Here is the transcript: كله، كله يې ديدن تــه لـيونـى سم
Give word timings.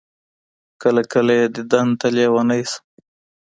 كله، 0.81 1.01
كله 1.11 1.33
يې 1.39 1.45
ديدن 1.55 1.87
تــه 1.99 2.07
لـيونـى 2.15 2.61
سم 2.71 2.83